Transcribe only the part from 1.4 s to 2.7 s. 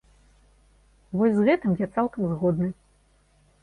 гэтым я цалкам згодны.